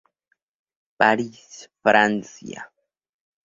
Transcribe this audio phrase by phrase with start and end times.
[0.97, 2.61] Paris, Francia.